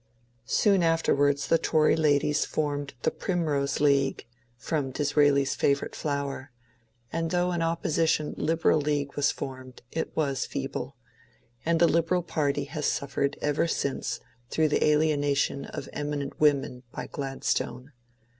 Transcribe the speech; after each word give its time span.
"Soon 0.45 0.81
afterwards 0.81 1.45
the 1.45 1.59
Tory 1.59 1.95
ladies 1.95 2.43
formed 2.43 2.95
the 3.03 3.11
''Primrose 3.11 3.79
LORD 3.79 3.83
PALMERSTON 3.83 3.93
79 3.93 3.95
League,"— 4.03 4.25
from 4.67 4.89
Disraeli's 4.89 5.53
favourite 5.53 5.95
flower,— 5.95 6.51
and 7.13 7.29
though 7.29 7.51
an 7.51 7.61
opposition 7.61 8.31
^^ 8.35 8.35
Liberal 8.35 8.81
League" 8.81 9.13
was 9.15 9.29
formed, 9.29 9.83
it 9.91 10.09
was 10.17 10.47
feeble; 10.47 10.95
and 11.63 11.79
the 11.79 11.87
Liberal 11.87 12.23
party 12.23 12.63
has 12.63 12.87
suffered 12.87 13.37
ever 13.43 13.67
since 13.67 14.19
through 14.49 14.69
the 14.69 14.83
alienation 14.83 15.65
of 15.65 15.87
eminent 15.93 16.39
women 16.39 16.81
by 16.91 17.05
Gladstone. 17.05 17.91